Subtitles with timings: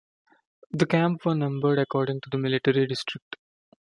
[0.71, 3.35] The camps were numbered according to the military district.